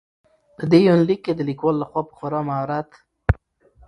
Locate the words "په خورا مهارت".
2.07-2.89